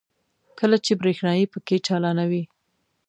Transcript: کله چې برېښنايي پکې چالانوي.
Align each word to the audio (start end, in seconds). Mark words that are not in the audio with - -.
کله 0.59 0.77
چې 0.85 0.91
برېښنايي 1.01 1.45
پکې 1.53 1.77
چالانوي. 1.85 2.43